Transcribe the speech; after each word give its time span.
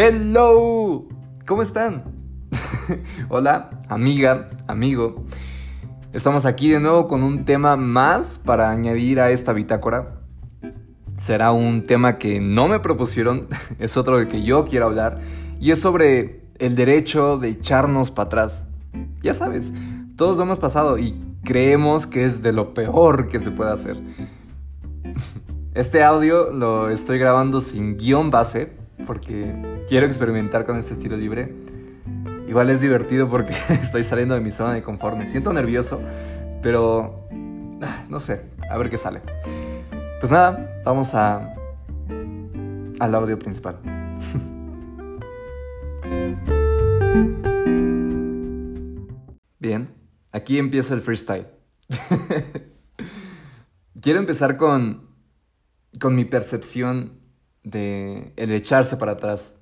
Hello, 0.00 1.08
¿cómo 1.44 1.60
están? 1.60 2.04
Hola, 3.30 3.80
amiga, 3.88 4.48
amigo. 4.68 5.24
Estamos 6.12 6.46
aquí 6.46 6.70
de 6.70 6.78
nuevo 6.78 7.08
con 7.08 7.24
un 7.24 7.44
tema 7.44 7.74
más 7.74 8.38
para 8.38 8.70
añadir 8.70 9.18
a 9.18 9.32
esta 9.32 9.52
bitácora. 9.52 10.20
Será 11.16 11.50
un 11.50 11.82
tema 11.82 12.16
que 12.16 12.38
no 12.38 12.68
me 12.68 12.78
propusieron, 12.78 13.48
es 13.80 13.96
otro 13.96 14.18
de 14.18 14.28
que 14.28 14.44
yo 14.44 14.66
quiero 14.66 14.86
hablar, 14.86 15.18
y 15.58 15.72
es 15.72 15.80
sobre 15.80 16.42
el 16.60 16.76
derecho 16.76 17.36
de 17.36 17.48
echarnos 17.48 18.12
para 18.12 18.26
atrás. 18.26 18.68
Ya 19.20 19.34
sabes, 19.34 19.72
todos 20.14 20.36
lo 20.36 20.44
hemos 20.44 20.60
pasado 20.60 20.96
y 20.98 21.20
creemos 21.42 22.06
que 22.06 22.24
es 22.24 22.40
de 22.40 22.52
lo 22.52 22.72
peor 22.72 23.26
que 23.26 23.40
se 23.40 23.50
puede 23.50 23.72
hacer. 23.72 24.00
Este 25.74 26.04
audio 26.04 26.52
lo 26.52 26.88
estoy 26.88 27.18
grabando 27.18 27.60
sin 27.60 27.96
guion 27.98 28.30
base 28.30 28.78
porque 29.06 29.54
quiero 29.88 30.06
experimentar 30.06 30.66
con 30.66 30.78
este 30.78 30.94
estilo 30.94 31.16
libre. 31.16 31.54
Igual 32.48 32.70
es 32.70 32.80
divertido 32.80 33.28
porque 33.28 33.54
estoy 33.82 34.04
saliendo 34.04 34.34
de 34.34 34.40
mi 34.40 34.50
zona 34.50 34.74
de 34.74 34.82
confort. 34.82 35.16
Me 35.16 35.26
siento 35.26 35.52
nervioso, 35.52 36.00
pero 36.62 37.28
ah, 37.82 38.04
no 38.08 38.20
sé, 38.20 38.42
a 38.70 38.78
ver 38.78 38.90
qué 38.90 38.96
sale. 38.96 39.20
Pues 40.20 40.32
nada, 40.32 40.80
vamos 40.84 41.14
a 41.14 41.54
al 42.98 43.14
audio 43.14 43.38
principal. 43.38 43.78
Bien, 49.58 49.88
aquí 50.32 50.58
empieza 50.58 50.94
el 50.94 51.00
freestyle. 51.00 51.46
Quiero 54.00 54.20
empezar 54.20 54.56
con 54.56 55.08
con 55.98 56.14
mi 56.14 56.24
percepción 56.24 57.17
de 57.70 58.32
el 58.36 58.52
echarse 58.52 58.96
para 58.96 59.12
atrás, 59.12 59.58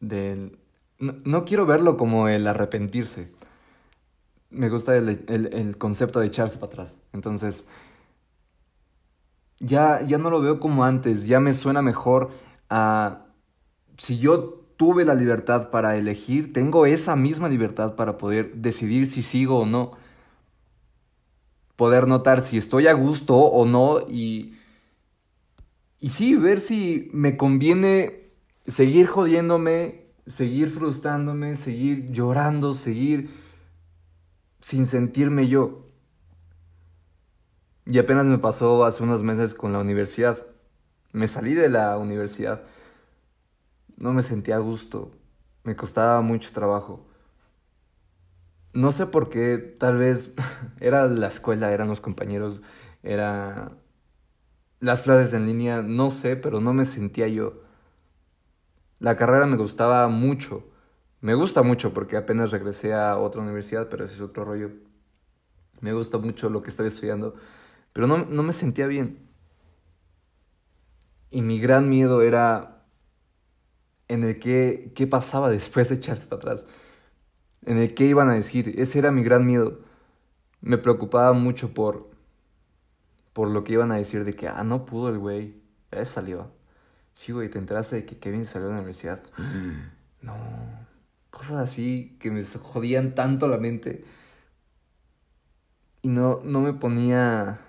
del... 0.00 0.58
No, 0.98 1.46
quiero 1.46 1.64
verlo 1.64 1.96
como 1.96 2.28
el 2.28 2.46
arrepentirse. 2.46 3.32
Me 4.50 4.68
gusta 4.68 4.96
el, 4.96 5.76
concepto 5.78 6.20
de 6.20 6.26
echarse 6.26 6.58
para 6.58 6.72
atrás. 6.72 6.96
Entonces, 7.14 7.66
ya, 9.58 10.02
ya 10.02 10.18
no 10.18 10.28
lo 10.28 10.40
veo 10.40 10.60
como 10.60 10.84
antes, 10.84 11.26
ya 11.26 11.40
me 11.40 11.54
suena 11.54 11.82
mejor 11.82 12.30
a... 12.68 13.26
Si 13.96 14.18
yo 14.18 14.60
tuve 14.76 15.04
la 15.04 15.14
libertad 15.14 15.70
para 15.70 15.96
elegir, 15.96 16.52
tengo 16.52 16.84
esa 16.84 17.16
misma 17.16 17.48
libertad 17.48 17.96
para 17.96 18.18
poder 18.18 18.54
decidir 18.56 19.06
si 19.06 19.22
sigo 19.22 19.60
o 19.60 19.66
no. 19.66 19.92
Poder 21.76 22.06
notar 22.06 22.42
si 22.42 22.58
estoy 22.58 22.86
a 22.88 22.92
gusto 22.92 23.36
o 23.36 23.64
no 23.64 24.00
y 24.00 24.54
y 26.00 26.08
sí, 26.08 26.34
ver 26.34 26.60
si 26.60 27.10
me 27.12 27.36
conviene 27.36 28.30
seguir 28.66 29.06
jodiéndome, 29.06 30.06
seguir 30.26 30.70
frustrándome, 30.70 31.56
seguir 31.56 32.10
llorando, 32.10 32.72
seguir 32.72 33.30
sin 34.60 34.86
sentirme 34.86 35.48
yo. 35.48 35.86
Y 37.84 37.98
apenas 37.98 38.26
me 38.26 38.38
pasó 38.38 38.84
hace 38.84 39.02
unos 39.02 39.22
meses 39.22 39.54
con 39.54 39.72
la 39.72 39.80
universidad. 39.80 40.46
Me 41.12 41.28
salí 41.28 41.54
de 41.54 41.68
la 41.68 41.98
universidad. 41.98 42.62
No 43.96 44.12
me 44.12 44.22
sentía 44.22 44.56
a 44.56 44.60
gusto. 44.60 45.12
Me 45.64 45.76
costaba 45.76 46.22
mucho 46.22 46.52
trabajo. 46.52 47.06
No 48.72 48.90
sé 48.92 49.06
por 49.06 49.28
qué, 49.28 49.58
tal 49.58 49.98
vez 49.98 50.32
era 50.80 51.06
la 51.08 51.26
escuela, 51.28 51.72
eran 51.72 51.88
los 51.88 52.00
compañeros, 52.00 52.62
era 53.02 53.72
las 54.80 55.02
clases 55.02 55.32
en 55.34 55.46
línea, 55.46 55.82
no 55.82 56.10
sé, 56.10 56.36
pero 56.36 56.60
no 56.60 56.72
me 56.72 56.84
sentía 56.86 57.28
yo. 57.28 57.62
La 58.98 59.16
carrera 59.16 59.46
me 59.46 59.56
gustaba 59.56 60.08
mucho. 60.08 60.64
Me 61.20 61.34
gusta 61.34 61.62
mucho 61.62 61.92
porque 61.94 62.16
apenas 62.16 62.50
regresé 62.50 62.94
a 62.94 63.18
otra 63.18 63.42
universidad, 63.42 63.88
pero 63.88 64.04
ese 64.04 64.14
es 64.14 64.20
otro 64.20 64.44
rollo. 64.44 64.70
Me 65.80 65.92
gusta 65.92 66.18
mucho 66.18 66.50
lo 66.50 66.62
que 66.62 66.70
estoy 66.70 66.88
estudiando, 66.88 67.34
pero 67.92 68.06
no, 68.06 68.18
no 68.26 68.42
me 68.42 68.52
sentía 68.52 68.86
bien. 68.86 69.28
Y 71.30 71.42
mi 71.42 71.60
gran 71.60 71.88
miedo 71.88 72.22
era 72.22 72.84
en 74.08 74.24
el 74.24 74.38
que, 74.40 74.92
qué 74.94 75.06
pasaba 75.06 75.50
después 75.50 75.88
de 75.88 75.96
echarse 75.96 76.26
para 76.26 76.38
atrás. 76.38 76.66
En 77.64 77.78
el 77.78 77.94
que 77.94 78.06
iban 78.06 78.28
a 78.28 78.34
decir. 78.34 78.74
Ese 78.78 78.98
era 78.98 79.10
mi 79.12 79.22
gran 79.22 79.46
miedo. 79.46 79.80
Me 80.60 80.78
preocupaba 80.78 81.32
mucho 81.32 81.74
por 81.74 82.09
por 83.32 83.48
lo 83.50 83.64
que 83.64 83.74
iban 83.74 83.92
a 83.92 83.96
decir 83.96 84.24
de 84.24 84.34
que, 84.36 84.48
ah, 84.48 84.64
no 84.64 84.84
pudo 84.86 85.08
el 85.10 85.18
güey, 85.18 85.54
ya 85.92 86.04
salió. 86.04 86.52
Sí, 87.14 87.32
güey, 87.32 87.50
te 87.50 87.58
enteraste 87.58 87.96
de 87.96 88.06
que 88.06 88.18
Kevin 88.18 88.46
salió 88.46 88.68
de 88.68 88.74
la 88.74 88.80
universidad. 88.80 89.20
no, 90.22 90.34
cosas 91.30 91.58
así 91.58 92.16
que 92.20 92.30
me 92.30 92.44
jodían 92.44 93.14
tanto 93.14 93.48
la 93.48 93.58
mente. 93.58 94.04
Y 96.02 96.08
no, 96.08 96.40
no 96.44 96.60
me 96.60 96.72
ponía 96.74 97.60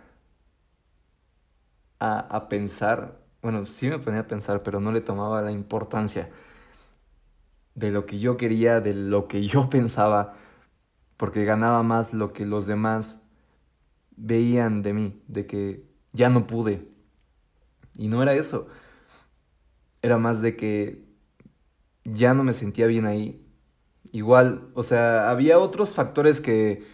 a, 2.00 2.20
a 2.20 2.50
pensar, 2.50 3.20
bueno, 3.42 3.66
sí 3.66 3.88
me 3.88 4.00
ponía 4.00 4.22
a 4.22 4.28
pensar, 4.28 4.64
pero 4.64 4.80
no 4.80 4.92
le 4.92 5.02
tomaba 5.02 5.42
la 5.42 5.52
importancia 5.52 6.30
de 7.76 7.92
lo 7.92 8.06
que 8.06 8.20
yo 8.20 8.38
quería, 8.38 8.82
de 8.82 8.94
lo 8.94 9.28
que 9.28 9.46
yo 9.48 9.70
pensaba, 9.70 10.34
porque 11.18 11.46
ganaba 11.46 11.84
más 11.84 12.14
lo 12.14 12.34
que 12.34 12.46
los 12.46 12.68
demás 12.68 13.24
veían 14.22 14.84
de 14.84 14.94
mí, 14.94 15.22
de 15.28 15.46
que 15.48 15.84
ya 16.14 16.30
no 16.30 16.48
pude. 16.48 16.88
Y 17.96 18.08
no 18.08 18.22
era 18.24 18.34
eso. 18.34 18.68
Era 20.02 20.18
más 20.18 20.42
de 20.42 20.56
que 20.56 21.04
ya 22.06 22.34
no 22.34 22.44
me 22.44 22.54
sentía 22.54 22.88
bien 22.88 23.06
ahí. 23.06 23.46
Igual, 24.12 24.70
o 24.76 24.84
sea, 24.84 25.30
había 25.30 25.60
otros 25.60 25.94
factores 25.96 26.42
que, 26.42 26.86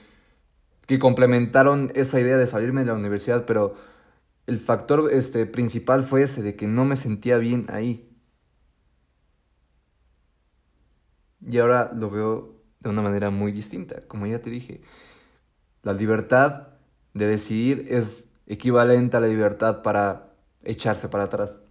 que 0.88 1.00
complementaron 1.00 1.92
esa 1.96 2.20
idea 2.20 2.38
de 2.38 2.48
salirme 2.48 2.82
de 2.82 2.88
la 2.88 2.94
universidad, 2.96 3.46
pero 3.46 3.76
el 4.48 4.58
factor 4.60 5.10
este, 5.12 5.46
principal 5.46 6.04
fue 6.04 6.24
ese, 6.24 6.44
de 6.44 6.56
que 6.56 6.68
no 6.68 6.86
me 6.86 6.96
sentía 6.96 7.38
bien 7.38 7.68
ahí. 7.70 8.10
Y 11.42 11.58
ahora 11.60 11.92
lo 11.94 12.10
veo 12.10 12.62
de 12.80 12.90
una 12.90 13.02
manera 13.02 13.30
muy 13.32 13.52
distinta, 13.52 14.02
como 14.08 14.28
ya 14.28 14.42
te 14.42 14.50
dije. 14.50 14.82
La 15.84 15.94
libertad 15.94 16.77
de 17.18 17.28
decidir 17.28 17.88
es 17.90 18.26
equivalente 18.46 19.18
a 19.18 19.20
la 19.20 19.28
libertad 19.28 19.82
para 19.82 20.34
echarse 20.64 21.10
para 21.10 21.26
atrás. 21.26 21.62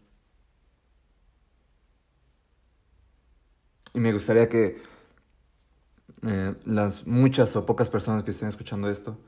Y 3.95 4.01
me 4.01 4.13
gustaría 4.13 4.49
que 4.49 4.81
eh, 6.23 6.55
las 6.65 7.07
muchas 7.07 7.57
o 7.57 7.65
pocas 7.65 7.89
personas 7.89 8.25
que 8.25 8.33
estén 8.33 8.49
escuchando 8.49 8.91
esto, 8.91 9.19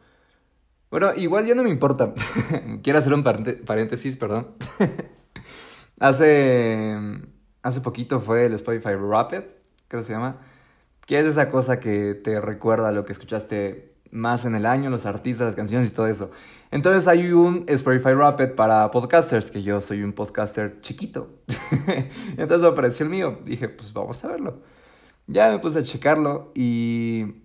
bueno, 0.91 1.15
igual 1.15 1.47
ya 1.47 1.55
no 1.55 1.63
me 1.63 1.71
importa. 1.71 2.15
Quiero 2.83 2.99
hacer 2.99 3.13
un 3.13 3.23
paréntesis, 3.23 4.17
perdón. 4.17 4.55
hace, 6.01 6.97
hace 7.63 7.81
poquito 7.81 8.21
fue 8.21 8.47
el 8.47 8.55
Spotify 8.55 8.95
Rapid, 8.95 9.43
creo 9.89 10.03
que 10.03 10.05
se 10.05 10.13
llama, 10.13 10.39
que 11.07 11.19
es 11.19 11.27
esa 11.27 11.51
cosa 11.51 11.79
que 11.79 12.15
te 12.15 12.41
recuerda 12.41 12.93
lo 12.93 13.05
que 13.05 13.13
escuchaste 13.13 13.95
más 14.11 14.45
en 14.45 14.55
el 14.55 14.67
año, 14.67 14.91
los 14.91 15.07
artistas, 15.07 15.47
las 15.47 15.55
canciones 15.55 15.91
y 15.91 15.95
todo 15.95 16.07
eso. 16.07 16.31
Entonces 16.71 17.09
hay 17.09 17.33
un 17.33 17.65
Spotify 17.67 18.13
Rapid 18.13 18.51
para 18.51 18.91
podcasters, 18.91 19.51
que 19.51 19.63
yo 19.63 19.81
soy 19.81 20.03
un 20.03 20.13
podcaster 20.13 20.81
chiquito. 20.81 21.31
Entonces 22.37 22.67
apareció 22.67 23.05
el 23.05 23.11
mío. 23.11 23.39
Dije, 23.45 23.69
pues 23.69 23.93
vamos 23.93 24.23
a 24.25 24.29
verlo. 24.29 24.63
Ya 25.27 25.51
me 25.51 25.59
puse 25.59 25.79
a 25.79 25.83
checarlo 25.83 26.53
y 26.55 27.43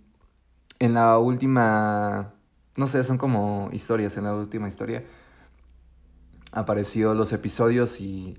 en 0.80 0.94
la 0.94 1.18
última, 1.18 2.34
no 2.78 2.88
sé, 2.88 3.04
son 3.04 3.18
como 3.18 3.70
historias, 3.72 4.18
en 4.18 4.26
la 4.26 4.34
última 4.34 4.68
historia 4.68 5.04
apareció 6.54 7.14
los 7.14 7.34
episodios 7.34 8.00
y 8.00 8.38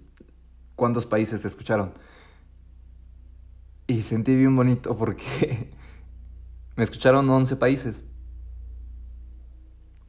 cuántos 0.76 1.05
países 1.05 1.43
te 1.43 1.49
escucharon. 1.49 1.93
Y 3.87 4.03
sentí 4.03 4.35
bien 4.35 4.56
bonito 4.56 4.97
porque 4.97 5.71
me 6.76 6.85
escucharon 6.85 7.29
11 7.29 7.56
países. 7.56 8.05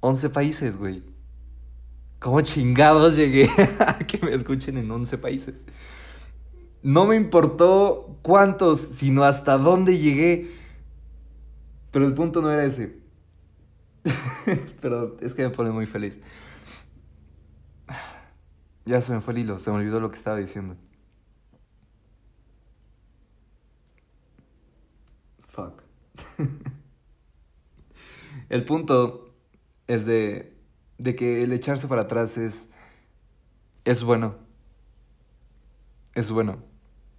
11 0.06 0.30
países, 0.30 0.78
güey. 0.78 1.04
¿Cómo 2.20 2.40
chingados 2.42 3.16
llegué 3.16 3.50
a 3.80 3.98
que 3.98 4.24
me 4.24 4.36
escuchen 4.36 4.78
en 4.78 4.92
11 4.92 5.18
países? 5.18 5.66
No 6.84 7.08
me 7.08 7.16
importó 7.16 8.20
cuántos, 8.22 8.80
sino 8.80 9.24
hasta 9.24 9.58
dónde 9.58 9.98
llegué. 9.98 10.52
Pero 11.90 12.06
el 12.06 12.14
punto 12.14 12.42
no 12.42 12.52
era 12.52 12.66
ese. 12.66 13.00
Pero 14.82 15.18
es 15.22 15.34
que 15.34 15.44
me 15.44 15.50
pone 15.50 15.72
muy 15.72 15.88
feliz. 15.88 16.20
Ya 18.86 19.02
se 19.02 19.12
me 19.12 19.22
fue 19.22 19.34
el 19.34 19.40
hilo, 19.40 19.58
se 19.58 19.72
me 19.72 19.78
olvidó 19.78 20.00
lo 20.00 20.12
que 20.12 20.18
estaba 20.18 20.38
diciendo. 20.38 20.78
Fuck. 25.48 25.82
el 28.50 28.64
punto 28.64 29.25
es 29.88 30.06
de, 30.06 30.54
de 30.98 31.16
que 31.16 31.44
el 31.44 31.54
echarse 31.54 31.88
para 31.88 32.04
atrás 32.04 32.38
es, 32.38 32.72
es 33.86 34.04
bueno. 34.04 34.36
Es 36.14 36.32
bueno. 36.32 36.64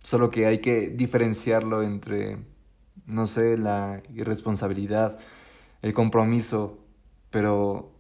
Solo 0.03 0.31
que 0.31 0.47
hay 0.47 0.61
que 0.61 0.89
diferenciarlo 0.89 1.83
entre, 1.83 2.39
no 3.07 3.27
sé, 3.27 3.59
la 3.59 4.03
irresponsabilidad, 4.15 5.19
el 5.83 5.93
compromiso, 5.93 6.85
pero 7.31 7.93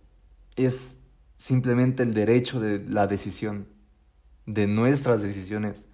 es 0.56 0.98
simplemente 1.36 2.02
el 2.02 2.14
derecho 2.14 2.60
de 2.60 2.78
la 2.80 3.06
decisión, 3.06 3.69
de 4.46 4.66
nuestras 4.66 5.22
decisiones. 5.22 5.86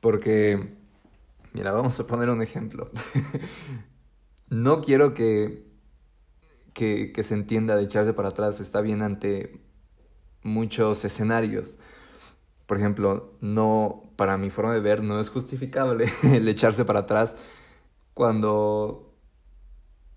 Porque, 0.00 0.68
mira, 1.52 1.72
vamos 1.72 1.98
a 2.00 2.06
poner 2.06 2.28
un 2.30 2.42
ejemplo. 2.42 2.90
no 4.48 4.80
quiero 4.80 5.14
que, 5.14 5.66
que, 6.72 7.12
que 7.12 7.22
se 7.22 7.34
entienda 7.34 7.76
de 7.76 7.84
echarse 7.84 8.12
para 8.12 8.28
atrás, 8.30 8.60
está 8.60 8.80
bien 8.80 9.02
ante 9.02 9.60
muchos 10.42 11.04
escenarios 11.04 11.78
por 12.66 12.78
ejemplo, 12.78 13.32
no, 13.40 14.02
para 14.16 14.36
mi 14.36 14.50
forma 14.50 14.74
de 14.74 14.80
ver, 14.80 15.02
no 15.02 15.20
es 15.20 15.30
justificable 15.30 16.12
el 16.24 16.46
echarse 16.48 16.84
para 16.84 17.00
atrás 17.00 17.36
cuando 18.12 19.14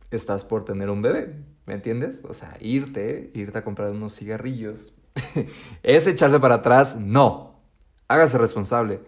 estás 0.10 0.44
por 0.44 0.66
tener 0.66 0.90
un 0.90 1.02
bebé, 1.04 1.36
¿me 1.68 1.76
entiendes? 1.76 2.24
O 2.28 2.34
sea, 2.34 2.58
irte, 2.60 3.32
irte 3.36 3.58
a 3.60 3.64
comprar 3.64 3.92
unos 3.92 4.16
cigarrillos. 4.16 4.94
¿Es 5.84 6.08
echarse 6.08 6.40
para 6.40 6.56
atrás? 6.56 7.00
No. 7.00 7.60
Hágase 8.08 8.40
responsable. 8.40 9.02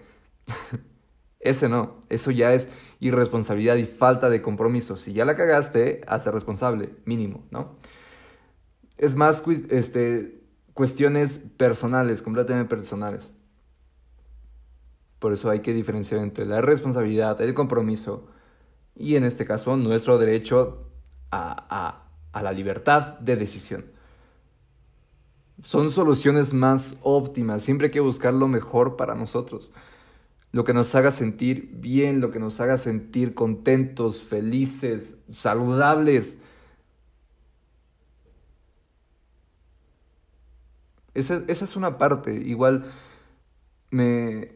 Ese 1.40 1.68
no. 1.68 2.02
Eso 2.10 2.30
ya 2.30 2.54
es 2.54 2.72
irresponsabilidad 3.02 3.76
y 3.76 3.86
falta 3.86 4.30
de 4.30 4.42
compromiso. 4.42 4.96
Si 4.96 5.12
ya 5.12 5.26
la 5.26 5.36
cagaste, 5.36 6.02
hazte 6.08 6.32
responsable, 6.32 6.92
mínimo, 7.04 7.44
¿no? 7.50 7.76
Es 8.98 9.16
más, 9.16 9.44
este, 9.70 10.44
cuestiones 10.74 11.40
personales, 11.58 12.22
completamente 12.22 12.70
personales. 12.70 13.34
Por 15.18 15.34
eso 15.34 15.50
hay 15.50 15.62
que 15.62 15.74
diferenciar 15.74 16.22
entre 16.22 16.46
la 16.46 16.62
responsabilidad, 16.62 17.42
el 17.42 17.56
compromiso 17.56 18.28
y 18.96 19.16
en 19.16 19.24
este 19.24 19.46
caso 19.46 19.76
nuestro 19.78 20.20
derecho 20.20 20.88
a, 21.32 22.04
a 22.32 22.44
la 22.44 22.52
libertad 22.52 23.20
de 23.20 23.36
decisión. 23.36 23.86
Son 25.64 25.90
soluciones 25.90 26.54
más 26.54 26.98
óptimas, 27.02 27.64
siempre 27.64 27.88
hay 27.88 27.92
que 27.92 28.00
buscar 28.00 28.34
lo 28.34 28.48
mejor 28.48 28.96
para 28.96 29.16
nosotros, 29.16 29.74
lo 30.52 30.66
que 30.66 30.74
nos 30.74 30.94
haga 30.96 31.12
sentir 31.12 31.70
bien, 31.74 32.20
lo 32.20 32.32
que 32.32 32.40
nos 32.40 32.60
haga 32.60 32.78
sentir 32.78 33.34
contentos, 33.34 34.22
felices, 34.22 35.16
saludables. 35.32 36.40
Esa, 41.14 41.44
es 41.48 41.76
una 41.76 41.98
parte. 41.98 42.34
Igual 42.34 42.92
me, 43.92 44.52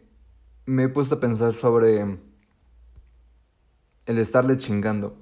me 0.65 0.83
he 0.83 0.89
puesto 0.89 1.15
a 1.15 1.19
pensar 1.19 1.53
sobre 1.53 2.17
el 4.05 4.17
estarle 4.17 4.57
chingando. 4.57 5.15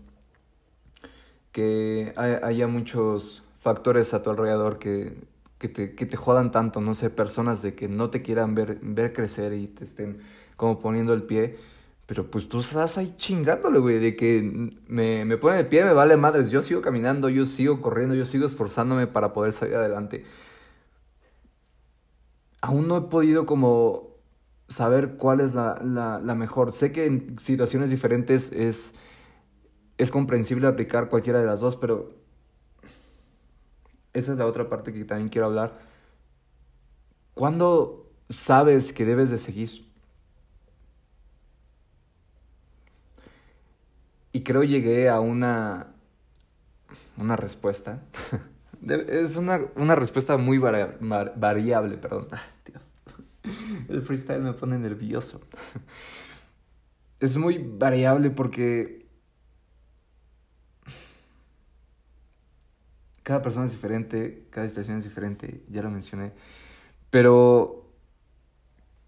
Que 1.52 2.14
haya 2.16 2.66
muchos 2.68 3.44
factores 3.60 4.16
a 4.16 4.24
tu 4.24 4.32
alrededor 4.32 4.80
que, 4.80 5.16
que, 5.60 5.70
te, 5.70 5.94
que 5.94 6.08
te 6.08 6.18
jodan 6.18 6.52
tanto, 6.52 6.82
no 6.82 6.96
sé, 6.96 7.12
personas 7.12 7.62
de 7.62 7.76
que 7.76 7.88
no 7.88 8.10
te 8.10 8.24
quieran 8.24 8.56
ver, 8.56 8.80
ver 8.82 9.14
crecer 9.14 9.54
y 9.54 9.68
te 9.68 9.84
estén 9.84 10.22
como 10.64 10.80
poniendo 10.80 11.14
el 11.14 11.24
pie. 11.24 11.58
Pero 12.06 12.30
pues 12.30 12.50
tú 12.50 12.60
estás 12.60 12.98
ahí 12.98 13.14
chingándole, 13.18 13.80
güey, 13.80 14.00
de 14.00 14.16
que 14.16 14.72
me, 14.88 15.26
me 15.26 15.38
ponen 15.38 15.60
el 15.60 15.68
pie, 15.68 15.86
me 15.86 15.94
vale 15.94 16.18
madres. 16.18 16.52
Yo 16.52 16.62
sigo 16.62 16.82
caminando, 16.82 17.30
yo 17.30 17.46
sigo 17.46 17.82
corriendo, 17.82 18.16
yo 18.16 18.26
sigo 18.26 18.46
esforzándome 18.46 19.08
para 19.08 19.34
poder 19.34 19.54
salir 19.54 19.76
adelante 19.76 20.26
aún 22.64 22.88
no 22.88 22.98
he 22.98 23.02
podido 23.02 23.46
como 23.46 24.16
saber 24.70 25.18
cuál 25.18 25.42
es 25.42 25.54
la, 25.54 25.82
la, 25.84 26.36
mejor. 26.36 26.72
Sé 26.72 26.94
que 26.94 27.06
en 27.06 27.38
situaciones 27.38 27.90
diferentes 27.90 28.54
es, 28.54 28.96
es 29.98 30.10
comprensible 30.10 30.66
aplicar 30.66 31.10
cualquiera 31.10 31.42
de 31.42 31.46
las 31.46 31.60
dos, 31.60 31.76
pero 31.76 32.14
esa 34.14 34.32
es 34.32 34.38
la 34.38 34.46
otra 34.46 34.70
parte 34.70 34.94
que 34.94 35.04
también 35.04 35.28
quiero 35.28 35.48
hablar. 35.48 35.78
¿Cuándo 37.34 38.10
sabes 38.30 38.94
que 38.94 39.04
debes 39.04 39.30
de 39.30 39.40
seguir? 39.40 39.93
Y 44.34 44.44
creo 44.44 44.64
llegué 44.64 45.10
a 45.10 45.22
una, 45.22 45.88
una 47.18 47.38
respuesta 47.38 48.02
Es 48.88 49.36
una, 49.38 49.62
una 49.76 49.96
respuesta 49.96 50.38
muy 50.38 50.58
variable, 50.58 51.98
perdón. 51.98 52.28
Ah, 52.32 52.42
Dios. 52.66 52.94
El 53.88 54.02
freestyle 54.02 54.42
me 54.42 54.54
pone 54.54 54.78
nervioso. 54.78 55.42
Es 57.20 57.38
muy 57.38 57.58
variable 57.58 58.32
porque 58.32 59.08
cada 63.22 63.42
persona 63.42 63.66
es 63.66 63.72
diferente, 63.72 64.46
cada 64.50 64.68
situación 64.68 64.98
es 64.98 65.06
diferente, 65.06 65.64
ya 65.70 65.82
lo 65.84 65.90
mencioné. 65.90 66.34
Pero 67.10 67.90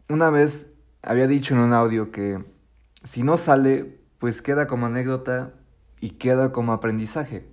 una 0.07 0.29
vez 0.29 0.73
había 1.01 1.27
dicho 1.27 1.55
en 1.55 1.59
un 1.59 1.73
audio 1.73 2.09
que 2.09 2.41
si 3.03 3.23
no 3.23 3.35
sale, 3.35 3.99
pues 4.19 4.41
queda 4.41 4.67
como 4.67 4.85
anécdota 4.85 5.53
y 5.99 6.11
queda 6.11 6.51
como 6.51 6.73
aprendizaje. 6.73 7.45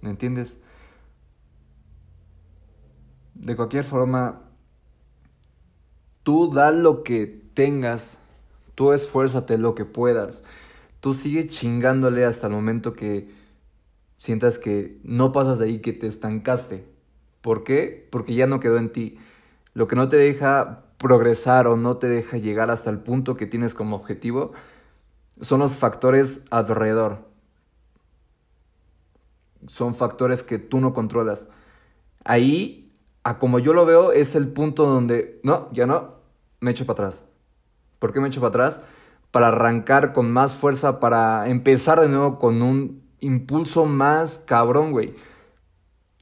¿Me 0.00 0.10
entiendes? 0.10 0.58
de 3.34 3.56
cualquier 3.56 3.84
forma, 3.84 4.42
tú 6.22 6.50
da 6.50 6.70
lo 6.70 7.02
que 7.02 7.26
tengas, 7.54 8.18
tú 8.74 8.92
esfuérzate 8.92 9.58
lo 9.58 9.74
que 9.74 9.84
puedas, 9.84 10.44
tú 11.00 11.14
sigue 11.14 11.46
chingándole 11.46 12.24
hasta 12.24 12.46
el 12.46 12.52
momento 12.52 12.94
que 12.94 13.30
sientas 14.16 14.58
que 14.58 14.98
no 15.02 15.32
pasas 15.32 15.58
de 15.58 15.66
ahí, 15.66 15.78
que 15.80 15.92
te 15.92 16.06
estancaste. 16.06 16.84
¿Por 17.42 17.64
qué? 17.64 18.08
Porque 18.10 18.34
ya 18.34 18.46
no 18.46 18.60
quedó 18.60 18.78
en 18.78 18.90
ti. 18.90 19.18
Lo 19.74 19.86
que 19.86 19.96
no 19.96 20.08
te 20.08 20.16
deja 20.16 20.84
progresar 20.96 21.66
o 21.66 21.76
no 21.76 21.98
te 21.98 22.08
deja 22.08 22.38
llegar 22.38 22.70
hasta 22.70 22.88
el 22.88 23.00
punto 23.00 23.36
que 23.36 23.46
tienes 23.46 23.74
como 23.74 23.96
objetivo 23.96 24.52
son 25.40 25.60
los 25.60 25.76
factores 25.76 26.44
alrededor. 26.50 27.18
Son 29.66 29.94
factores 29.94 30.42
que 30.42 30.58
tú 30.58 30.80
no 30.80 30.92
controlas. 30.94 31.48
Ahí 32.24 32.84
a 33.24 33.38
como 33.38 33.58
yo 33.58 33.72
lo 33.72 33.86
veo, 33.86 34.12
es 34.12 34.36
el 34.36 34.48
punto 34.48 34.86
donde, 34.86 35.40
no, 35.42 35.70
ya 35.72 35.86
no, 35.86 36.16
me 36.60 36.70
echo 36.70 36.84
para 36.84 37.06
atrás. 37.06 37.26
¿Por 37.98 38.12
qué 38.12 38.20
me 38.20 38.28
echo 38.28 38.40
para 38.40 38.50
atrás? 38.50 38.82
Para 39.30 39.48
arrancar 39.48 40.12
con 40.12 40.30
más 40.30 40.54
fuerza, 40.54 41.00
para 41.00 41.48
empezar 41.48 42.00
de 42.00 42.08
nuevo 42.08 42.38
con 42.38 42.60
un 42.60 43.02
impulso 43.20 43.86
más 43.86 44.44
cabrón, 44.46 44.92
güey. 44.92 45.14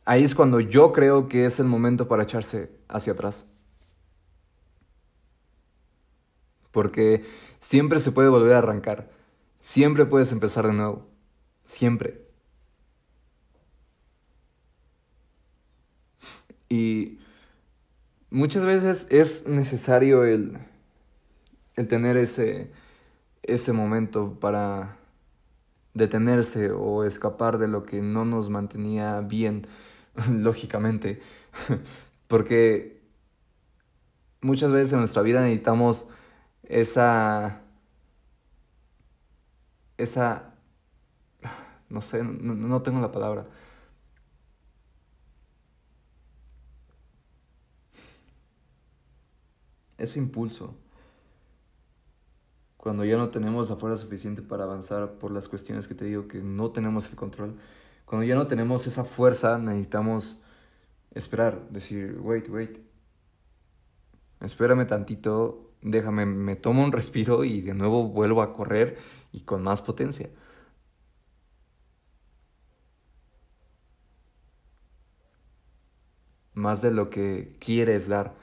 Ahí 0.04 0.23
es 0.23 0.35
cuando 0.35 0.61
yo 0.61 0.92
creo 0.92 1.28
que 1.28 1.45
es 1.45 1.59
el 1.59 1.66
momento 1.66 2.07
para 2.07 2.23
echarse 2.23 2.71
hacia 2.88 3.12
atrás. 3.12 3.47
Porque 6.71 7.25
siempre 7.62 8.00
se 8.00 8.12
puede 8.12 8.28
volver 8.28 8.54
a 8.54 8.59
arrancar. 8.59 9.09
Siempre 9.61 10.04
puedes 10.04 10.33
empezar 10.33 10.66
de 10.66 10.75
nuevo. 10.75 11.07
Siempre. 11.66 12.21
Y 16.69 17.19
muchas 18.31 18.64
veces 18.64 19.07
es 19.11 19.47
necesario 19.47 20.25
el, 20.25 20.59
el 21.76 21.87
tener 21.87 22.16
ese, 22.16 22.73
ese 23.42 23.73
momento 23.73 24.38
para 24.40 24.99
detenerse 25.95 26.73
o 26.73 27.04
escapar 27.04 27.59
de 27.59 27.69
lo 27.69 27.85
que 27.85 28.02
no 28.02 28.25
nos 28.25 28.50
mantenía 28.50 29.21
bien, 29.21 29.69
lógicamente. 30.31 31.23
Porque 32.26 33.00
muchas 34.40 34.73
veces 34.73 34.95
en 34.95 34.99
nuestra 34.99 35.23
vida 35.23 35.42
necesitamos 35.42 36.09
esa... 36.64 37.62
esa... 39.97 40.54
no 41.88 42.00
sé, 42.00 42.23
no 42.25 42.83
tengo 42.83 43.00
la 43.00 43.12
palabra 43.12 43.47
ese 50.02 50.19
impulso. 50.19 50.75
Cuando 52.76 53.04
ya 53.04 53.16
no 53.16 53.31
tenemos 53.31 53.71
la 53.71 53.76
fuerza 53.76 54.02
suficiente 54.02 54.42
para 54.42 54.64
avanzar 54.64 55.12
por 55.19 55.31
las 55.31 55.49
cuestiones 55.49 55.87
que 55.87 55.95
te 55.95 56.04
digo 56.04 56.26
que 56.26 56.42
no 56.42 56.73
tenemos 56.73 57.09
el 57.09 57.16
control. 57.16 57.57
Cuando 58.04 58.26
ya 58.26 58.35
no 58.35 58.49
tenemos 58.49 58.87
esa 58.88 59.04
fuerza, 59.04 59.59
necesitamos 59.59 60.40
esperar, 61.12 61.69
decir, 61.71 62.19
wait, 62.21 62.49
wait. 62.49 62.81
Espérame 64.40 64.87
tantito, 64.87 65.72
déjame, 65.82 66.26
me 66.26 66.56
tomo 66.56 66.84
un 66.84 66.92
respiro 66.92 67.44
y 67.44 67.60
de 67.62 67.74
nuevo 67.74 68.08
vuelvo 68.08 68.42
a 68.42 68.52
correr 68.52 68.98
y 69.32 69.42
con 69.42 69.62
más 69.62 69.82
potencia. 69.82 70.30
Más 76.54 76.82
de 76.82 76.90
lo 76.90 77.10
que 77.10 77.56
quieres 77.60 78.08
dar 78.08 78.36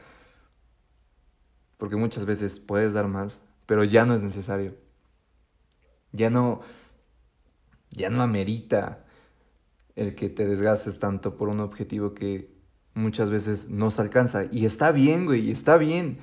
porque 1.79 1.95
muchas 1.95 2.25
veces 2.25 2.59
puedes 2.59 2.93
dar 2.93 3.07
más, 3.07 3.41
pero 3.65 3.85
ya 3.85 4.03
no 4.03 4.13
es 4.13 4.21
necesario. 4.21 4.75
Ya 6.11 6.29
no, 6.29 6.59
ya 7.89 8.09
no 8.09 8.21
amerita 8.21 9.05
el 9.95 10.13
que 10.13 10.29
te 10.29 10.45
desgastes 10.45 10.99
tanto 10.99 11.37
por 11.37 11.47
un 11.47 11.61
objetivo 11.61 12.13
que 12.13 12.53
muchas 12.95 13.29
veces 13.29 13.69
no 13.69 13.91
se 13.91 14.01
alcanza. 14.01 14.43
Y 14.51 14.65
está 14.65 14.91
bien, 14.91 15.25
güey, 15.25 15.51
está 15.51 15.77
bien. 15.77 16.19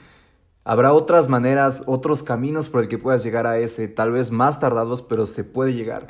Habrá 0.68 0.92
otras 0.92 1.28
maneras, 1.28 1.84
otros 1.86 2.24
caminos 2.24 2.68
por 2.68 2.80
el 2.80 2.88
que 2.88 2.98
puedas 2.98 3.22
llegar 3.22 3.46
a 3.46 3.56
ese, 3.56 3.86
tal 3.86 4.10
vez 4.10 4.32
más 4.32 4.58
tardados, 4.58 5.00
pero 5.00 5.24
se 5.24 5.44
puede 5.44 5.74
llegar. 5.74 6.08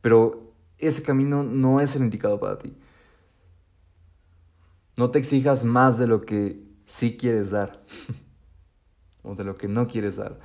Pero 0.00 0.52
ese 0.78 1.02
camino 1.02 1.42
no 1.42 1.80
es 1.80 1.96
el 1.96 2.02
indicado 2.02 2.38
para 2.38 2.56
ti. 2.56 2.76
No 4.96 5.10
te 5.10 5.18
exijas 5.18 5.64
más 5.64 5.98
de 5.98 6.06
lo 6.06 6.20
que 6.20 6.62
sí 6.84 7.16
quieres 7.16 7.50
dar 7.50 7.82
o 9.24 9.34
de 9.34 9.42
lo 9.42 9.56
que 9.56 9.66
no 9.66 9.88
quieres 9.88 10.14
dar. 10.14 10.38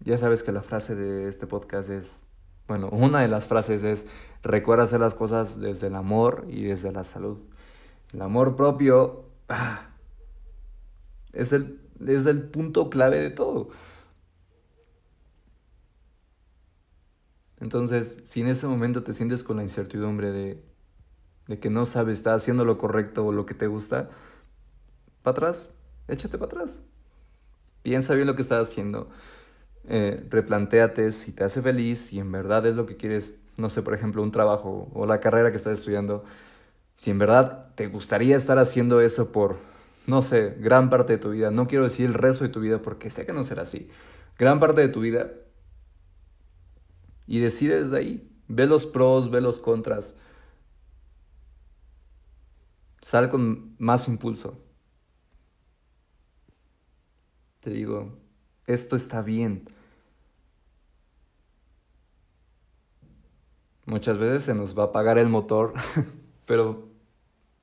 Ya 0.00 0.16
sabes 0.16 0.42
que 0.42 0.50
la 0.50 0.62
frase 0.62 0.94
de 0.94 1.28
este 1.28 1.46
podcast 1.46 1.90
es, 1.90 2.22
bueno, 2.66 2.88
una 2.88 3.20
de 3.20 3.28
las 3.28 3.44
frases 3.44 3.84
es, 3.84 4.06
recuerda 4.42 4.84
hacer 4.84 5.00
las 5.00 5.14
cosas 5.14 5.60
desde 5.60 5.88
el 5.88 5.94
amor 5.94 6.46
y 6.48 6.62
desde 6.62 6.90
la 6.90 7.04
salud. 7.04 7.36
El 8.14 8.22
amor 8.22 8.56
propio 8.56 9.26
ah, 9.50 9.90
es, 11.36 11.52
el, 11.52 11.80
es 12.06 12.26
el 12.26 12.42
punto 12.42 12.90
clave 12.90 13.20
de 13.20 13.30
todo. 13.30 13.70
Entonces, 17.60 18.22
si 18.24 18.42
en 18.42 18.48
ese 18.48 18.66
momento 18.66 19.02
te 19.02 19.14
sientes 19.14 19.42
con 19.42 19.56
la 19.56 19.62
incertidumbre 19.62 20.30
de, 20.30 20.62
de 21.46 21.58
que 21.58 21.70
no 21.70 21.86
sabes, 21.86 22.18
estás 22.18 22.42
haciendo 22.42 22.64
lo 22.64 22.78
correcto 22.78 23.26
o 23.26 23.32
lo 23.32 23.46
que 23.46 23.54
te 23.54 23.66
gusta, 23.66 24.10
para 25.22 25.32
atrás, 25.32 25.72
échate 26.08 26.38
para 26.38 26.52
atrás. 26.52 26.82
Piensa 27.82 28.14
bien 28.14 28.26
lo 28.26 28.36
que 28.36 28.42
estás 28.42 28.68
haciendo. 28.68 29.08
Eh, 29.88 30.26
replantéate 30.30 31.12
si 31.12 31.32
te 31.32 31.44
hace 31.44 31.62
feliz, 31.62 32.00
si 32.00 32.18
en 32.18 32.32
verdad 32.32 32.66
es 32.66 32.76
lo 32.76 32.86
que 32.86 32.96
quieres, 32.96 33.36
no 33.56 33.68
sé, 33.70 33.82
por 33.82 33.94
ejemplo, 33.94 34.22
un 34.22 34.32
trabajo 34.32 34.90
o 34.92 35.06
la 35.06 35.20
carrera 35.20 35.50
que 35.50 35.56
estás 35.56 35.78
estudiando. 35.78 36.24
Si 36.96 37.10
en 37.10 37.18
verdad 37.18 37.74
te 37.74 37.86
gustaría 37.88 38.36
estar 38.36 38.58
haciendo 38.58 39.00
eso 39.00 39.32
por, 39.32 39.58
no 40.06 40.22
sé, 40.22 40.56
gran 40.58 40.88
parte 40.90 41.14
de 41.14 41.18
tu 41.18 41.30
vida, 41.30 41.50
no 41.50 41.66
quiero 41.66 41.84
decir 41.84 42.06
el 42.06 42.14
resto 42.14 42.44
de 42.44 42.50
tu 42.50 42.60
vida 42.60 42.80
porque 42.80 43.10
sé 43.10 43.26
que 43.26 43.32
no 43.32 43.44
será 43.44 43.62
así, 43.62 43.90
gran 44.38 44.60
parte 44.60 44.80
de 44.80 44.88
tu 44.88 45.00
vida, 45.00 45.30
y 47.26 47.40
decide 47.40 47.82
desde 47.82 47.98
ahí, 47.98 48.30
ve 48.48 48.66
los 48.66 48.86
pros, 48.86 49.30
ve 49.30 49.40
los 49.40 49.58
contras, 49.58 50.14
sal 53.02 53.30
con 53.30 53.74
más 53.78 54.08
impulso. 54.08 54.62
Te 57.60 57.70
digo, 57.70 58.16
esto 58.66 58.94
está 58.94 59.22
bien. 59.22 59.68
Muchas 63.84 64.18
veces 64.18 64.44
se 64.44 64.54
nos 64.54 64.76
va 64.76 64.84
a 64.84 64.86
apagar 64.86 65.18
el 65.18 65.28
motor, 65.28 65.72
pero 66.46 66.88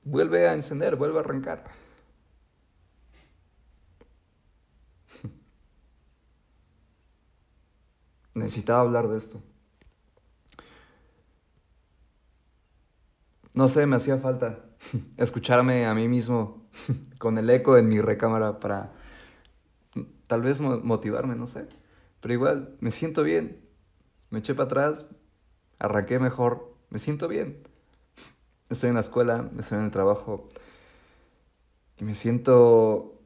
vuelve 0.03 0.47
a 0.47 0.53
encender, 0.53 0.95
vuelve 0.95 1.17
a 1.17 1.21
arrancar. 1.21 1.65
Necesitaba 8.35 8.81
hablar 8.81 9.07
de 9.07 9.17
esto. 9.17 9.41
No 13.53 13.67
sé, 13.67 13.85
me 13.85 13.95
hacía 13.95 14.17
falta 14.17 14.65
escucharme 15.17 15.85
a 15.85 15.93
mí 15.93 16.07
mismo 16.07 16.67
con 17.19 17.37
el 17.37 17.49
eco 17.49 17.77
en 17.77 17.89
mi 17.89 18.01
recámara 18.01 18.59
para 18.59 18.93
tal 20.27 20.41
vez 20.41 20.61
motivarme, 20.61 21.35
no 21.35 21.47
sé. 21.47 21.67
Pero 22.21 22.33
igual, 22.33 22.75
me 22.79 22.91
siento 22.91 23.23
bien. 23.23 23.63
Me 24.29 24.39
eché 24.39 24.55
para 24.55 24.65
atrás, 24.65 25.05
arranqué 25.79 26.19
mejor, 26.19 26.75
me 26.89 26.99
siento 26.99 27.27
bien. 27.27 27.61
Estoy 28.69 28.89
en 28.89 28.95
la 28.95 29.01
escuela, 29.01 29.51
estoy 29.59 29.77
en 29.79 29.85
el 29.85 29.91
trabajo 29.91 30.47
y 31.97 32.03
me 32.03 32.15
siento... 32.15 33.22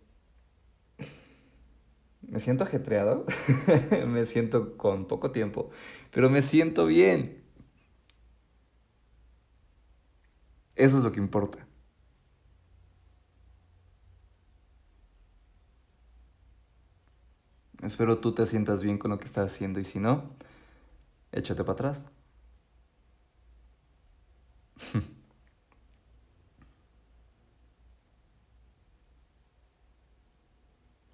Me 2.37 2.41
siento 2.41 2.65
ajetreado, 2.65 3.25
me 4.07 4.27
siento 4.27 4.77
con 4.77 5.07
poco 5.07 5.31
tiempo, 5.31 5.71
pero 6.11 6.29
me 6.29 6.43
siento 6.43 6.85
bien. 6.85 7.41
Eso 10.75 10.99
es 10.99 11.03
lo 11.03 11.11
que 11.11 11.19
importa. 11.19 11.67
Espero 17.81 18.19
tú 18.19 18.33
te 18.35 18.45
sientas 18.45 18.83
bien 18.83 18.99
con 18.99 19.09
lo 19.09 19.17
que 19.17 19.25
estás 19.25 19.51
haciendo 19.51 19.79
y 19.79 19.85
si 19.85 19.97
no, 19.99 20.35
échate 21.31 21.63
para 21.63 21.73
atrás. 21.73 22.09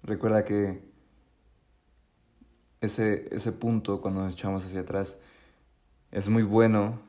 Recuerda 0.02 0.44
que 0.44 0.82
ese, 2.84 3.28
ese 3.34 3.52
punto 3.52 4.00
cuando 4.00 4.22
nos 4.22 4.34
echamos 4.34 4.64
hacia 4.64 4.80
atrás 4.80 5.16
es 6.12 6.28
muy 6.28 6.42
bueno 6.42 7.00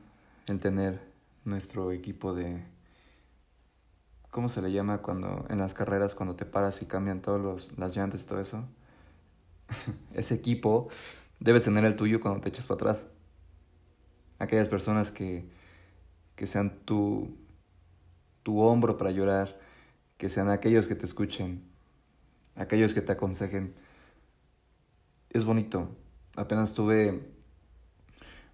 el 0.46 0.58
tener 0.60 1.00
nuestro 1.44 1.92
equipo 1.92 2.34
de... 2.34 2.62
¿Cómo 4.30 4.48
se 4.48 4.60
le 4.60 4.72
llama 4.72 4.98
cuando 4.98 5.46
en 5.48 5.58
las 5.58 5.72
carreras 5.72 6.14
cuando 6.14 6.36
te 6.36 6.44
paras 6.44 6.82
y 6.82 6.86
cambian 6.86 7.22
todas 7.22 7.70
las 7.78 7.96
llantas 7.96 8.22
y 8.22 8.26
todo 8.26 8.40
eso? 8.40 8.64
ese 10.14 10.34
equipo 10.34 10.88
debes 11.40 11.64
tener 11.64 11.84
el 11.84 11.96
tuyo 11.96 12.20
cuando 12.20 12.40
te 12.40 12.48
echas 12.48 12.66
para 12.66 12.76
atrás. 12.76 13.06
Aquellas 14.38 14.68
personas 14.68 15.10
que, 15.10 15.48
que 16.34 16.46
sean 16.46 16.78
tu, 16.84 17.34
tu 18.42 18.60
hombro 18.60 18.98
para 18.98 19.10
llorar, 19.10 19.58
que 20.18 20.28
sean 20.28 20.50
aquellos 20.50 20.86
que 20.86 20.94
te 20.94 21.06
escuchen, 21.06 21.62
aquellos 22.54 22.92
que 22.92 23.00
te 23.00 23.12
aconsejen. 23.12 23.74
Es 25.30 25.44
bonito. 25.44 25.88
Apenas 26.36 26.74
tuve 26.74 27.20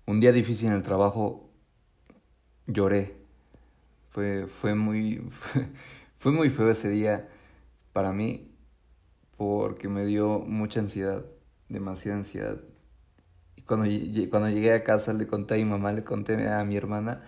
un 0.07 0.21
día 0.21 0.33
difícil 0.33 0.69
en 0.69 0.75
el 0.75 0.83
trabajo, 0.83 1.50
lloré. 2.67 3.17
Fue, 4.11 4.47
fue, 4.47 4.75
muy, 4.75 5.29
fue 6.19 6.33
muy 6.33 6.50
feo 6.50 6.71
ese 6.71 6.88
día 6.91 7.29
para 7.93 8.12
mí 8.12 8.52
porque 9.37 9.88
me 9.88 10.05
dio 10.05 10.38
mucha 10.41 10.81
ansiedad, 10.81 11.25
demasiada 11.69 12.19
ansiedad. 12.19 12.61
Y 13.57 13.62
cuando, 13.62 13.88
cuando 14.31 14.49
llegué 14.49 14.73
a 14.73 14.85
casa 14.85 15.12
le 15.12 15.26
conté 15.26 15.55
a 15.55 15.57
mi 15.57 15.64
mamá, 15.64 15.93
le 15.93 16.05
conté 16.05 16.49
a 16.49 16.64
mi 16.64 16.76
hermana 16.76 17.23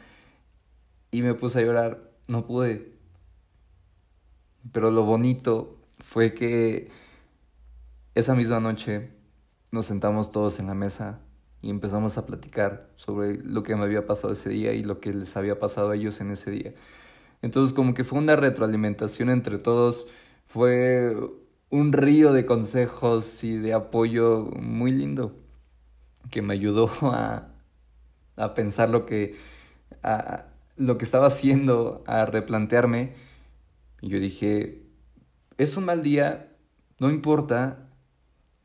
y 1.11 1.23
me 1.23 1.35
puse 1.35 1.61
a 1.61 1.63
llorar. 1.63 2.11
No 2.27 2.47
pude. 2.47 2.93
Pero 4.73 4.91
lo 4.91 5.05
bonito 5.05 5.79
fue 6.01 6.35
que 6.35 6.91
esa 8.15 8.35
misma 8.35 8.61
noche 8.61 9.11
nos 9.75 9.87
sentamos 9.87 10.31
todos 10.31 10.61
en 10.61 10.69
la 10.69 10.75
mesa 10.75 11.19
y 11.61 11.69
empezamos 11.69 12.17
a 12.17 12.27
platicar 12.27 12.89
sobre 12.95 13.39
lo 13.39 13.65
que 13.65 13.75
me 13.75 13.83
había 13.83 14.07
pasado 14.07 14.33
ese 14.33 14.49
día 14.49 14.73
y 14.73 14.85
lo 14.85 15.01
que 15.01 15.13
les 15.13 15.37
había 15.37 15.59
pasado 15.59 15.91
a 15.91 15.97
ellos 15.97 16.21
en 16.21 16.31
ese 16.31 16.51
día. 16.53 16.75
Entonces 17.43 17.75
como 17.75 17.93
que 17.93 18.05
fue 18.05 18.21
una 18.21 18.37
retroalimentación 18.37 19.31
entre 19.31 19.59
todos, 19.59 20.07
fue 20.47 21.17
un 21.71 21.93
río 21.93 22.33
de 22.33 22.47
consejos 22.47 23.43
y 23.43 23.57
de 23.57 23.75
apoyo 23.75 24.45
muy 24.61 24.93
lindo 24.93 25.35
que 26.31 26.41
me 26.41 26.55
ayudó 26.55 26.89
a, 27.03 27.49
a 28.37 28.55
pensar 28.55 28.91
lo 28.91 29.07
que, 29.07 29.37
a, 30.05 30.47
lo 30.77 30.99
que 30.99 31.05
estaba 31.05 31.27
haciendo, 31.27 32.05
a 32.07 32.27
replantearme. 32.27 33.15
Y 34.01 34.09
yo 34.09 34.21
dije, 34.21 34.83
es 35.59 35.77
un 35.77 35.87
mal 35.87 36.05
día, 36.05 36.55
no 37.01 37.11
importa, 37.11 37.89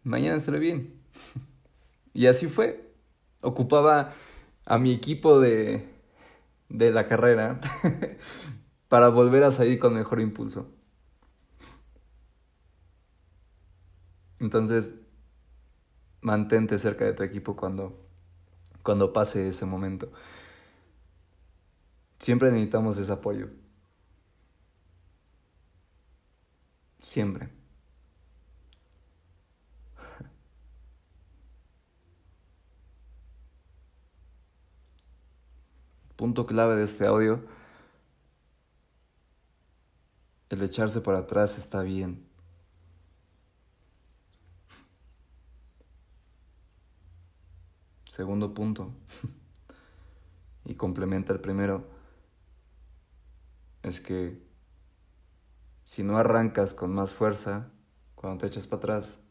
mañana 0.04 0.38
estaré 0.38 0.60
bien. 0.60 0.99
Y 2.20 2.28
así 2.28 2.48
fue. 2.48 2.94
Ocupaba 3.42 4.14
a 4.66 4.78
mi 4.78 4.92
equipo 4.92 5.40
de, 5.40 5.88
de 6.68 6.92
la 6.92 7.08
carrera 7.08 7.62
para 8.90 9.08
volver 9.08 9.46
a 9.46 9.52
salir 9.52 9.80
con 9.80 9.94
mejor 9.94 10.20
impulso. 10.20 10.70
Entonces, 14.42 14.92
mantente 16.20 16.78
cerca 16.78 17.06
de 17.06 17.14
tu 17.14 17.24
equipo 17.24 17.56
cuando, 17.56 18.06
cuando 18.84 19.14
pase 19.14 19.48
ese 19.48 19.66
momento. 19.66 20.12
Siempre 22.20 22.52
necesitamos 22.52 22.98
ese 22.98 23.14
apoyo. 23.14 23.48
Siempre. 27.00 27.59
Punto 36.20 36.46
clave 36.46 36.76
de 36.76 36.84
este 36.84 37.06
audio. 37.06 37.40
el 40.50 40.62
echarse 40.64 41.00
para 41.00 41.20
atrás 41.20 41.58
está 41.58 41.82
bien. 41.82 42.28
Segundo 48.04 48.54
punto, 48.54 48.92
y 50.66 50.76
complementa 50.76 51.32
el 51.32 51.40
primero, 51.40 51.88
es 53.82 54.02
que 54.02 54.46
si 55.86 56.04
no 56.04 56.18
arrancas 56.18 56.74
con 56.74 56.94
más 56.94 57.14
fuerza, 57.14 57.70
cuando 58.16 58.40
te 58.40 58.48
echas 58.48 58.68
para 58.68 58.80
atrás, 58.80 59.22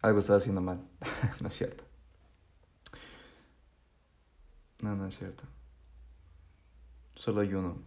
algo 0.00 0.20
estás 0.20 0.40
haciendo 0.40 0.62
mal. 0.62 0.82
no 1.42 1.48
es 1.48 1.54
cierto. 1.54 1.84
No, 4.80 4.96
no 4.96 5.08
es 5.08 5.18
cierto. 5.18 5.44
Solo 7.14 7.40
hay 7.40 7.54
uno. 7.54 7.82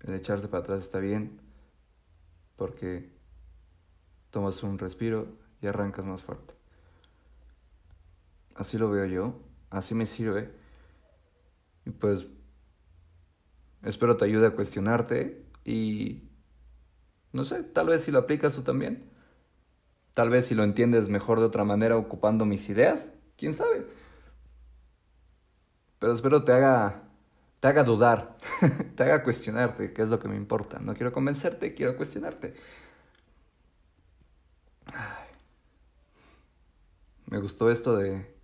El 0.00 0.14
echarse 0.14 0.48
para 0.48 0.62
atrás 0.62 0.80
está 0.80 0.98
bien 0.98 1.40
porque 2.56 3.10
tomas 4.30 4.62
un 4.62 4.78
respiro 4.78 5.28
y 5.60 5.66
arrancas 5.66 6.04
más 6.04 6.22
fuerte. 6.22 6.54
Así 8.54 8.78
lo 8.78 8.90
veo 8.90 9.06
yo, 9.06 9.40
así 9.70 9.94
me 9.94 10.06
sirve. 10.06 10.52
Y 11.86 11.90
pues 11.90 12.26
espero 13.82 14.16
te 14.16 14.24
ayude 14.24 14.46
a 14.46 14.54
cuestionarte 14.54 15.44
y 15.64 16.28
no 17.32 17.44
sé, 17.44 17.62
tal 17.62 17.88
vez 17.88 18.02
si 18.02 18.12
lo 18.12 18.20
aplicas 18.20 18.54
tú 18.54 18.62
también. 18.62 19.10
Tal 20.12 20.30
vez 20.30 20.46
si 20.46 20.54
lo 20.54 20.62
entiendes 20.62 21.08
mejor 21.08 21.40
de 21.40 21.46
otra 21.46 21.64
manera 21.64 21.96
ocupando 21.96 22.44
mis 22.44 22.68
ideas, 22.68 23.12
quién 23.36 23.52
sabe. 23.52 23.86
Pero 25.98 26.12
espero 26.12 26.44
te 26.44 26.52
haga 26.52 27.03
te 27.64 27.68
haga 27.68 27.82
dudar, 27.82 28.36
te 28.94 29.02
haga 29.04 29.22
cuestionarte, 29.24 29.94
que 29.94 30.02
es 30.02 30.10
lo 30.10 30.18
que 30.20 30.28
me 30.28 30.36
importa. 30.36 30.78
No 30.80 30.92
quiero 30.92 31.14
convencerte, 31.14 31.72
quiero 31.72 31.96
cuestionarte. 31.96 32.52
Me 37.26 37.38
gustó 37.38 37.70
esto 37.70 37.96
de 37.96 38.34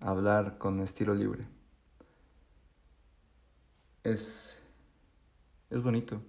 hablar 0.00 0.58
con 0.58 0.80
estilo 0.80 1.14
libre. 1.14 1.46
Es, 4.04 4.58
es 5.70 5.82
bonito. 5.82 6.20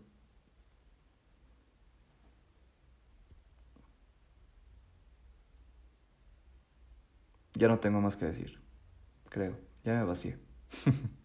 Ya 7.56 7.68
no 7.68 7.80
tengo 7.80 8.02
más 8.02 8.16
que 8.16 8.26
decir, 8.26 8.60
creo. 9.30 9.58
Ya 9.84 9.94
me 9.96 10.04
vacié. 10.06 10.38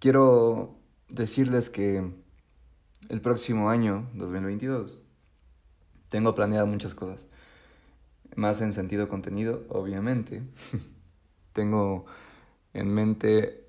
Quiero 0.00 0.76
decirles 1.08 1.68
que 1.70 2.08
el 3.08 3.20
próximo 3.20 3.68
año, 3.68 4.08
2022, 4.14 5.00
tengo 6.08 6.36
planeado 6.36 6.68
muchas 6.68 6.94
cosas. 6.94 7.26
Más 8.36 8.60
en 8.60 8.72
sentido 8.72 9.08
contenido, 9.08 9.64
obviamente. 9.68 10.42
tengo 11.52 12.06
en 12.74 12.94
mente 12.94 13.66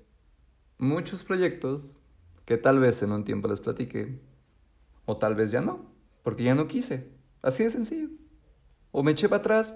muchos 0.78 1.24
proyectos 1.24 1.90
que 2.44 2.56
tal 2.56 2.78
vez 2.78 3.02
en 3.02 3.10
un 3.10 3.24
tiempo 3.24 3.48
les 3.48 3.60
platique, 3.60 4.20
o 5.06 5.16
tal 5.16 5.34
vez 5.34 5.50
ya 5.50 5.60
no, 5.60 5.84
porque 6.22 6.44
ya 6.44 6.54
no 6.54 6.68
quise. 6.68 7.08
Así 7.42 7.64
de 7.64 7.70
sencillo. 7.70 8.08
O 8.92 9.02
me 9.02 9.10
eché 9.10 9.28
para 9.28 9.40
atrás, 9.40 9.74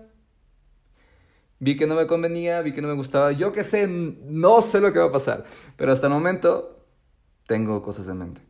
vi 1.64 1.76
que 1.76 1.87
no 1.87 1.94
me 1.94 2.06
convenía, 2.06 2.61
vi 2.61 2.75
que 2.75 2.83
no 2.83 2.88
me 2.88 2.94
gustaba, 2.94 3.33
yo 3.33 3.52
qué 3.52 3.64
sé, 3.64 3.87
no 3.87 4.61
sé 4.61 4.83
lo 4.83 4.92
que 4.92 4.99
va 4.99 5.06
a 5.06 5.12
pasar, 5.12 5.44
pero 5.76 5.92
hasta 5.92 6.09
el 6.09 6.12
momento 6.12 6.87
tengo 7.47 7.80
cosas 7.80 8.06
en 8.09 8.18
mente. 8.18 8.42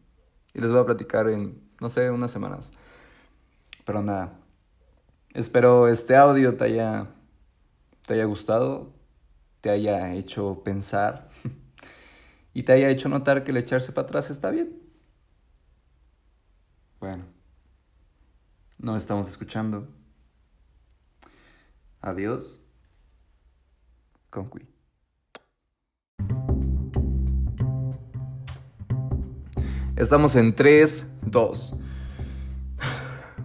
Y 0.53 0.61
les 0.61 0.73
voy 0.73 0.81
a 0.81 0.85
platicar 0.85 1.29
en, 1.29 1.63
no 1.81 1.89
sé, 1.89 2.11
unas 2.11 2.33
semanas. 2.33 2.73
Pero 3.85 4.03
nada, 4.03 4.33
espero 5.33 5.87
este 5.87 6.17
audio 6.17 6.57
te 6.57 6.65
haya, 6.65 7.07
te 8.05 8.15
haya 8.15 8.25
gustado, 8.25 8.93
te 9.61 9.71
haya 9.71 10.13
hecho 10.15 10.63
pensar 10.65 11.29
y 12.53 12.65
te 12.65 12.73
haya 12.73 12.91
hecho 12.91 13.09
notar 13.09 13.45
que 13.45 13.53
el 13.53 13.59
echarse 13.59 13.93
para 13.93 14.09
atrás 14.09 14.29
está 14.29 14.51
bien. 14.51 14.77
Bueno, 16.99 17.27
nos 18.79 18.97
estamos 18.97 19.29
escuchando. 19.29 19.87
Adiós 22.01 22.64
con 24.35 24.51
Estamos 29.95 30.35
en 30.35 30.57
3, 30.57 31.07
2, 31.27 31.81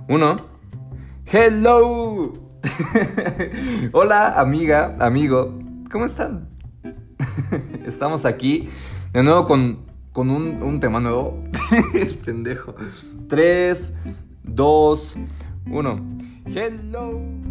1. 0.07 0.35
Hello. 1.27 2.33
Hola 3.91 4.39
amiga, 4.39 4.97
amigo, 4.99 5.59
¿cómo 5.91 6.05
están? 6.05 6.49
Estamos 7.85 8.25
aquí 8.25 8.67
de 9.13 9.21
nuevo 9.21 9.45
con, 9.45 9.85
con 10.11 10.31
un, 10.31 10.63
un 10.63 10.79
tema 10.79 10.99
nuevo. 10.99 11.43
Pendejo. 12.25 12.73
3, 13.27 13.95
2, 14.43 15.17
1. 15.67 16.17
Hello. 16.47 17.48